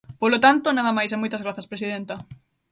[0.21, 2.15] Polo tanto, nada máis e moitas grazas, presidenta.